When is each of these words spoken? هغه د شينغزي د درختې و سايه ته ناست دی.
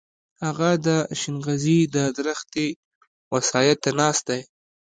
هغه 0.45 0.71
د 0.87 0.87
شينغزي 1.21 1.79
د 1.95 1.97
درختې 2.17 2.67
و 3.31 3.35
سايه 3.49 3.75
ته 3.83 3.89
ناست 3.99 4.23
دی. 4.29 4.41